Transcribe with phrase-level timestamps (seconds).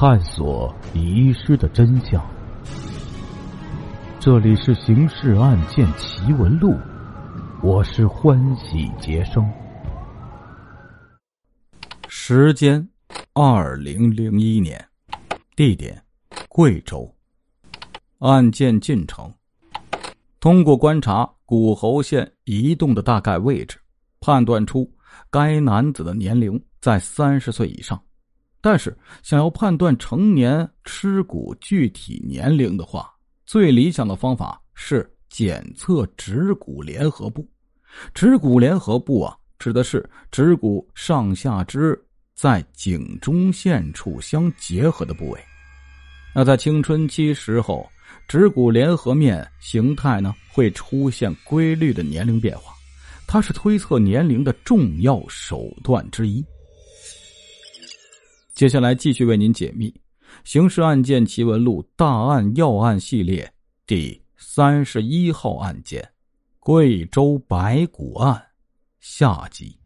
[0.00, 2.26] 探索遗失的真相。
[4.18, 6.70] 这里是《刑事案件奇闻录》，
[7.62, 9.46] 我是欢喜杰生。
[12.08, 12.88] 时间：
[13.34, 14.82] 二零零一年，
[15.54, 16.02] 地点：
[16.48, 17.14] 贵州。
[18.20, 19.30] 案件进程：
[20.40, 23.78] 通过观察骨骺线移动的大概位置，
[24.18, 24.90] 判断出
[25.28, 28.00] 该男子的年龄在三十岁以上。
[28.60, 33.10] 但是，想要判断成年尸骨具体年龄的话，
[33.46, 37.48] 最理想的方法是检测指骨联合部。
[38.14, 41.98] 指骨联合部啊，指的是指骨上下肢
[42.34, 45.40] 在颈中线处相结合的部位。
[46.34, 47.88] 那在青春期时候，
[48.28, 52.74] 指骨联合面形态呢会出现规律的年龄变化，
[53.26, 56.44] 它是推测年龄的重要手段之一。
[58.60, 59.88] 接下来继续为您解密
[60.44, 63.50] 《刑事案件奇闻录》大案要案系列
[63.86, 66.06] 第三十一号案件——
[66.60, 68.48] 贵州白骨案
[68.98, 69.78] 下集。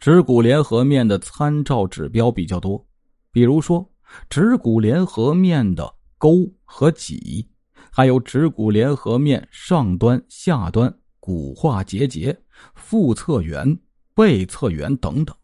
[0.00, 2.82] 指骨联合面的参照指标比较多，
[3.30, 3.86] 比如说
[4.30, 7.46] 指骨联合面的沟和脊，
[7.90, 12.34] 还有指骨联合面上端、下端骨化结节、
[12.74, 13.78] 腹侧缘、
[14.14, 15.36] 背侧缘等等。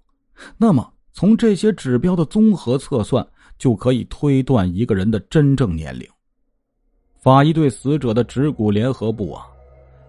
[0.57, 3.27] 那么，从这些指标的综合测算，
[3.59, 6.09] 就可以推断一个人的真正年龄。
[7.19, 9.47] 法医对死者的指骨联合部啊，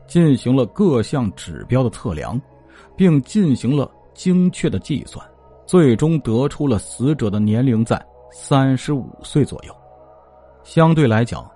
[0.08, 2.40] 进行了各项指标的测量，
[2.96, 5.26] 并进行了精确的计算，
[5.66, 9.76] 最终得出了死者的年龄在三十五岁左右，
[10.64, 11.50] 相对来讲，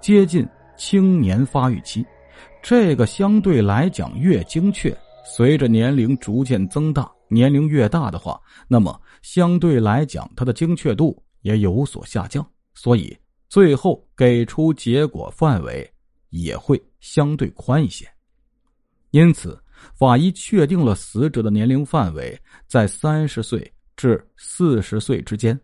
[0.00, 0.48] 接近
[0.78, 2.06] 青年发育期。
[2.62, 7.10] 这个相对来讲越精确，随着年龄逐渐增大。
[7.28, 13.16] 年龄越大的话，那么相对来讲，它的精确度也有所下降，所以
[13.48, 15.88] 最后给出结果范围
[16.30, 18.06] 也会相对宽一些。
[19.10, 19.60] 因此，
[19.94, 22.36] 法医确定了死者的年龄范围
[22.66, 25.58] 在三十岁至四十岁之间。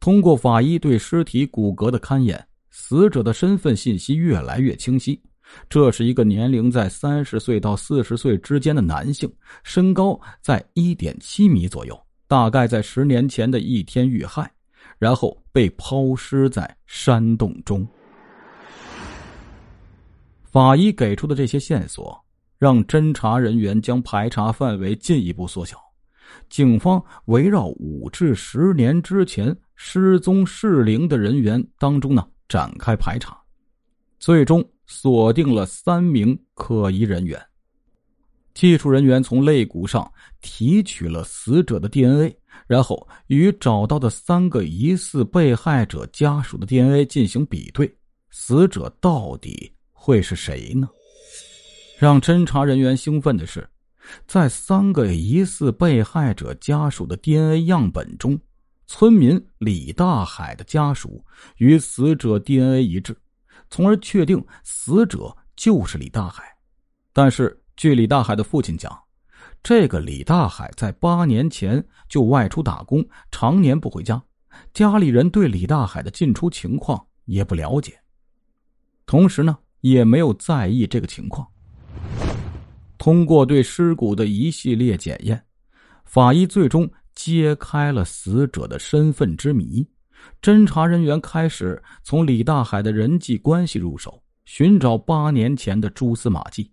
[0.00, 5.20] 通过法医对尸体骨骼的勘验，死者的身份信息越来越清晰。
[5.68, 14.50] 这是一个年龄在三十岁到四十岁之间的男性，身高在一点七米左右，大概在十年前的一天遇害，
[14.98, 17.86] 然后被抛尸在山洞中。
[20.44, 22.18] 法医给出的这些线索，
[22.58, 25.76] 让侦查人员将排查范围进一步缩小。
[26.48, 33.38] 警方围绕五至十年之前失踪适龄的人员当中呢，展开排查，
[34.18, 34.64] 最终。
[34.86, 37.40] 锁定了三名可疑人员。
[38.54, 40.10] 技术人员从肋骨上
[40.40, 42.34] 提取了死者的 DNA，
[42.66, 47.94] 然后与找到的三个疑似被害者家属的 DNA 进行比对，
[48.30, 50.88] 死者到底会是谁呢？
[51.98, 53.68] 让侦查人员兴奋的是，
[54.26, 58.40] 在三个疑似被害者家属的 DNA 样本中，
[58.86, 61.22] 村民李大海的家属
[61.58, 63.14] 与死者 DNA 一致。
[63.68, 66.44] 从而确定死者就是李大海，
[67.12, 68.96] 但是据李大海的父亲讲，
[69.62, 74.22] 这个李大海在八年前就外出打工，常年不回家，
[74.72, 77.98] 家里人对李大海的进出情况也不了解，
[79.04, 81.46] 同时呢也没有在意这个情况。
[82.98, 85.44] 通过对尸骨的一系列检验，
[86.04, 89.86] 法医最终揭开了死者的身份之谜。
[90.40, 96.72] 侦查人员开始从李大海的人际关系入手，寻找八年前的蛛丝马迹。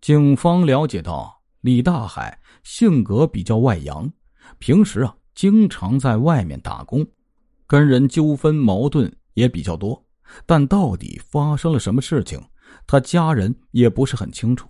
[0.00, 4.12] 警方了解到，李大海性格比较外扬，
[4.58, 7.06] 平时啊经常在外面打工，
[7.66, 10.04] 跟人纠纷矛盾也比较多。
[10.46, 12.40] 但到底发生了什么事情，
[12.86, 14.68] 他家人也不是很清楚。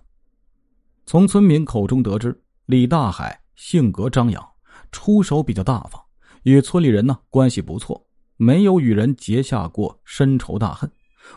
[1.05, 4.43] 从村民口中得知，李大海性格张扬，
[4.91, 6.04] 出手比较大方。
[6.45, 7.99] 与村里人呢关系不错，
[8.37, 10.89] 没有与人结下过深仇大恨。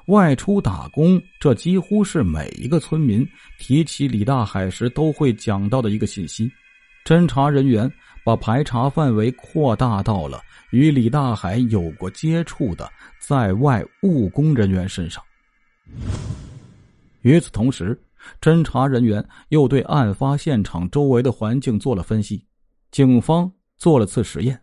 [0.09, 3.27] 外出打工，这几乎是每一个村民
[3.59, 6.51] 提起李大海时都会讲到的一个信息。
[7.07, 7.91] 侦查人员
[8.23, 12.87] 把排查范围扩大到了与李大海有过接触的
[13.19, 15.25] 在外务工人员身上。
[17.23, 17.99] 与此同时，
[18.43, 22.45] 侦查人员又对案发现场周围的环境做了分析。
[22.91, 24.61] 警方做了次实验。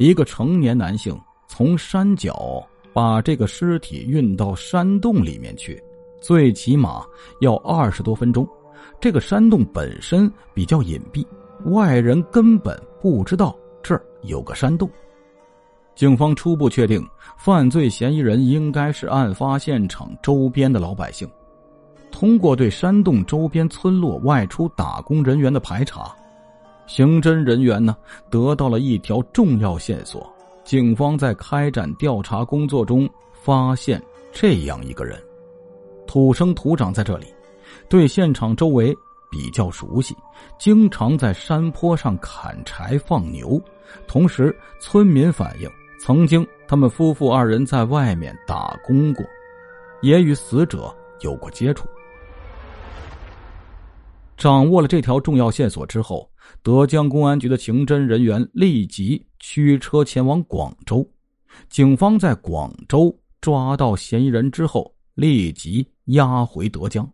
[0.00, 1.14] 一个成年男性
[1.46, 5.78] 从山脚把这个尸体运到山洞里面去，
[6.22, 7.04] 最起码
[7.42, 8.48] 要二十多分钟。
[8.98, 11.22] 这个山洞本身比较隐蔽，
[11.66, 14.88] 外人根本不知道这儿有个山洞。
[15.94, 17.06] 警方初步确定，
[17.36, 21.30] 犯罪嫌疑人应该是案发现场周边的老百姓。
[22.10, 26.10] 通过对山洞周边村落外出打工人员的排查，
[26.90, 27.96] 刑侦人员呢
[28.30, 30.28] 得到了一条重要线索。
[30.64, 34.02] 警方在开展调查工作中发现
[34.32, 35.16] 这样一个人，
[36.04, 37.28] 土生土长在这里，
[37.88, 38.92] 对现场周围
[39.30, 40.16] 比较熟悉，
[40.58, 43.62] 经常在山坡上砍柴放牛。
[44.08, 45.70] 同时，村民反映，
[46.00, 49.24] 曾经他们夫妇二人在外面打工过，
[50.02, 51.86] 也与死者有过接触。
[54.40, 56.26] 掌握了这条重要线索之后，
[56.62, 61.06] 德江公安局的刑侦人员立即驱车前往广州。
[61.68, 67.06] 警方在广州抓到嫌疑人之后，立即押回德江，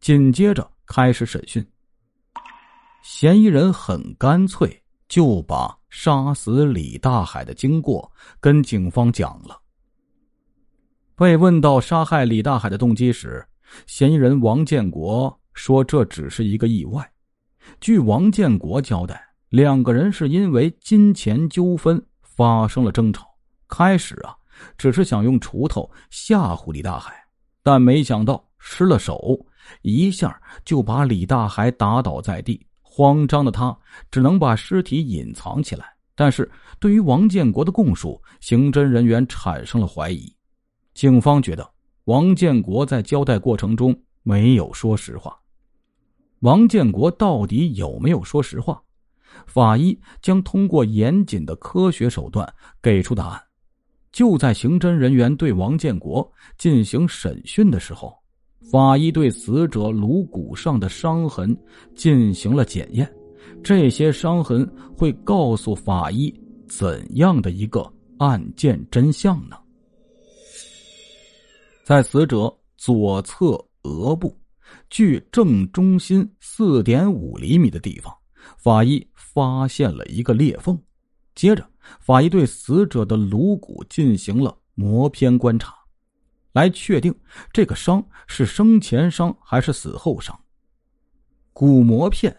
[0.00, 1.64] 紧接着开始审讯。
[3.00, 4.68] 嫌疑人很干脆，
[5.06, 8.10] 就把杀死李大海的经过
[8.40, 9.56] 跟警方讲了。
[11.14, 13.46] 被问到杀害李大海的动机时，
[13.86, 15.32] 嫌疑人王建国。
[15.56, 17.10] 说这只是一个意外。
[17.80, 23.26] 据王建国交代，两个人是因为金钱纠纷发生了争吵。
[23.66, 24.36] 开始啊，
[24.78, 27.12] 只是想用锄头吓唬李大海，
[27.62, 29.44] 但没想到失了手，
[29.82, 32.64] 一下就把李大海打倒在地。
[32.82, 33.76] 慌张的他
[34.10, 35.92] 只能把尸体隐藏起来。
[36.14, 40.32] 但是对于王建国的供述，刑侦人员产生了怀疑。
[40.94, 41.68] 警方觉得
[42.04, 45.36] 王建国在交代过程中没有说实话。
[46.40, 48.82] 王建国到底有没有说实话？
[49.46, 52.46] 法医将通过严谨的科学手段
[52.82, 53.42] 给出答案。
[54.12, 58.14] 就在刑侦人员对王建国进行审讯的时候，
[58.70, 61.56] 法医对死者颅骨上的伤痕
[61.94, 63.10] 进行了检验。
[63.62, 64.66] 这些伤痕
[64.96, 66.32] 会告诉法医
[66.68, 69.56] 怎样的一个案件真相呢？
[71.84, 74.34] 在死者左侧额部。
[74.88, 78.14] 距正中心四点五厘米的地方，
[78.58, 80.80] 法医发现了一个裂缝。
[81.34, 81.68] 接着，
[82.00, 85.74] 法医对死者的颅骨进行了磨片观察，
[86.52, 87.14] 来确定
[87.52, 90.38] 这个伤是生前伤还是死后伤。
[91.52, 92.36] 骨磨片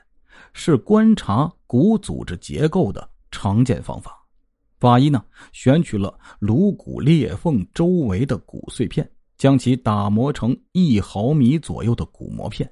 [0.53, 4.15] 是观察骨组织结构的常见方法。
[4.79, 9.09] 法医呢，选取了颅骨裂缝周围的骨碎片。
[9.37, 12.69] 将其打磨成一毫米左右的骨膜片，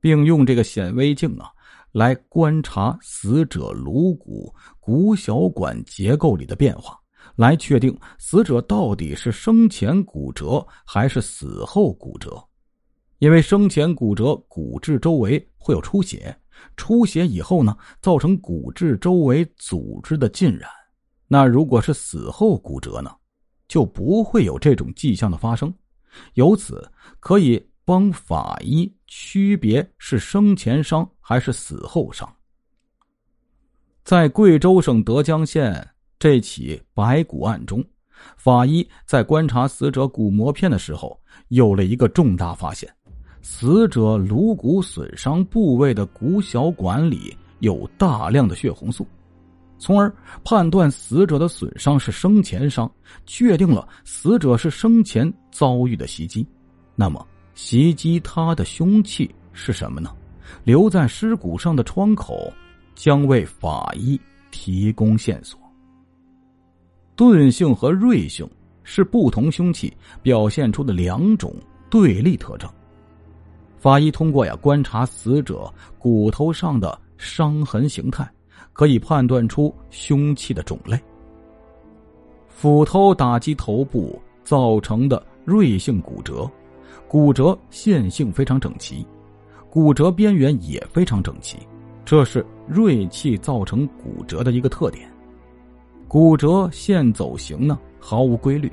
[0.00, 1.50] 并用这个显微镜啊
[1.92, 6.98] 来观察死者颅骨骨小管结构里的变化，
[7.36, 12.42] 来确定死者到底是生前骨折还是死后骨折。
[13.18, 16.36] 因为生前骨折，骨质周围会有出血，
[16.76, 20.70] 出血以后呢，造成骨质周围组织的浸染。
[21.26, 23.10] 那如果是死后骨折呢？
[23.68, 25.72] 就不会有这种迹象的发生，
[26.34, 32.28] 由此可以帮法医区别是生前伤还是死后伤。
[34.02, 35.86] 在贵州省德江县
[36.18, 37.84] 这起白骨案中，
[38.36, 42.90] 法医在观察死者骨膜片的时候，有了一个重大发现：
[43.42, 49.06] 死者颅骨损伤部位的骨小管里有大量的血红素。
[49.78, 50.12] 从而
[50.44, 52.90] 判断死者的损伤是生前伤，
[53.26, 56.46] 确定了死者是生前遭遇的袭击。
[56.96, 57.24] 那么，
[57.54, 60.10] 袭击他的凶器是什么呢？
[60.64, 62.52] 留在尸骨上的创口
[62.94, 65.60] 将为法医提供线索。
[67.14, 68.48] 钝性和锐性
[68.82, 71.54] 是不同凶器表现出的两种
[71.90, 72.68] 对立特征。
[73.78, 78.28] 法医通过呀观察死者骨头上的伤痕形态。
[78.78, 80.96] 可以判断出凶器的种类。
[82.46, 86.48] 斧头打击头部造成的锐性骨折，
[87.08, 89.04] 骨折线性非常整齐，
[89.68, 91.58] 骨折边缘也非常整齐，
[92.04, 95.10] 这是锐器造成骨折的一个特点。
[96.06, 98.70] 骨折线走形呢毫无规律，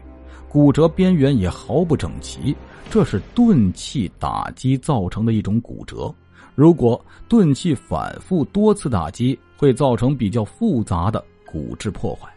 [0.48, 2.56] 骨折边缘也毫不整齐，
[2.92, 6.14] 这是钝器打击造成的一种骨折。
[6.54, 9.36] 如果钝器反复多次打击。
[9.58, 12.30] 会造成比较复杂的骨质破坏。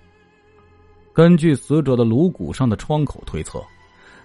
[1.12, 3.60] 根据死者的颅骨上的创口推测，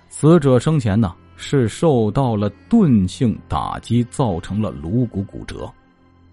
[0.10, 5.72] 死者生前呢是受到了钝性打击，造成了颅骨骨折。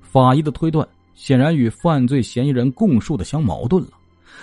[0.02, 3.90] 法医的推断显然与犯罪嫌疑人供述的相矛盾了。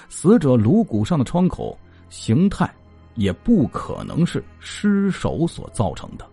[0.10, 1.78] 死者颅骨上的创口
[2.10, 2.72] 形态
[3.16, 6.26] 也不可能是失手所造成的。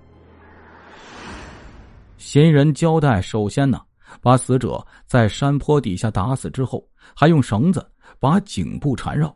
[2.17, 3.81] 嫌疑人交代，首先呢。
[4.21, 7.85] 把死者在山坡底下打死之后，还用绳子
[8.19, 9.35] 把颈部缠绕，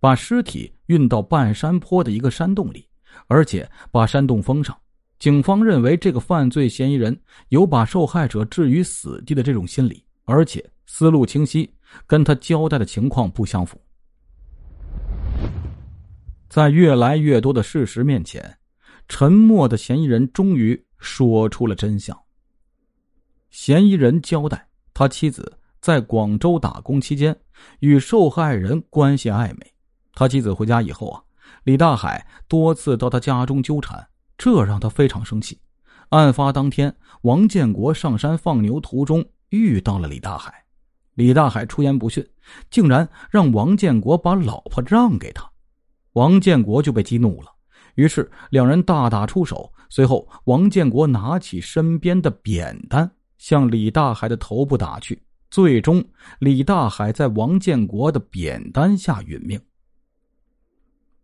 [0.00, 2.88] 把尸体运到半山坡的一个山洞里，
[3.26, 4.76] 而且把山洞封上。
[5.18, 7.18] 警方认为这个犯罪嫌疑人
[7.48, 11.72] 有把受害者置于死地的这种心理，而且思路清晰，
[12.06, 13.80] 跟他交代的情况不相符。
[16.48, 18.56] 在越来越多的事实面前，
[19.08, 22.16] 沉默的嫌疑人终于说出了真相。
[23.50, 27.38] 嫌疑人交代，他妻子在广州打工期间
[27.80, 29.72] 与受害人关系暧昧。
[30.14, 31.22] 他妻子回家以后啊，
[31.64, 35.60] 李大海多次到他家中纠缠，这让他非常生气。
[36.10, 40.64] 案发当天，王建国上山放牛途中遇到了李大海，
[41.14, 42.26] 李大海出言不逊，
[42.70, 45.50] 竟然让王建国把老婆让给他。
[46.12, 47.50] 王建国就被激怒了，
[47.96, 49.72] 于是两人大打出手。
[49.88, 53.10] 随后，王建国拿起身边的扁担
[53.46, 55.22] 向李大海的头部打去，
[55.52, 56.04] 最终
[56.40, 59.56] 李大海在王建国的扁担下殒命。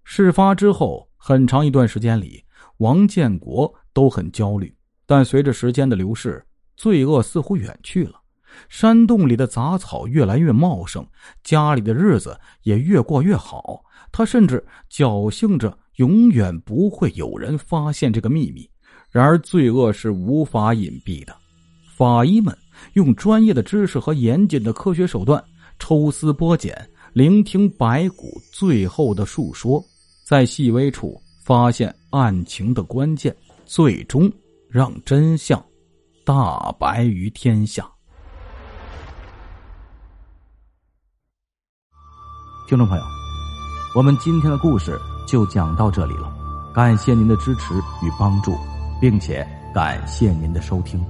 [0.05, 2.45] 事发之后很长一段时间里，
[2.77, 4.73] 王建国都很焦虑，
[5.05, 6.41] 但随着时间的流逝，
[6.77, 8.21] 罪恶似乎远去了。
[8.69, 11.05] 山洞里的杂草越来越茂盛，
[11.43, 13.85] 家里的日子也越过越好。
[14.13, 18.71] 他甚至侥幸着永远不会有人发现这个秘密。
[19.11, 21.42] 然而，罪恶是无法隐蔽的。
[22.03, 22.53] 法医们
[22.95, 25.41] 用专业的知识和严谨的科学手段
[25.79, 26.77] 抽丝剥茧，
[27.13, 29.81] 聆听白骨最后的述说，
[30.27, 33.33] 在细微处发现案情的关键，
[33.65, 34.29] 最终
[34.69, 35.65] 让真相
[36.25, 37.89] 大白于天下。
[42.67, 43.05] 听众朋友，
[43.95, 46.35] 我们今天的故事就讲到这里了，
[46.75, 48.57] 感谢您的支持与帮助，
[49.01, 51.01] 并且感谢您的收听。